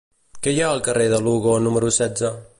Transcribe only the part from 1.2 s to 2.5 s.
Lugo número setze?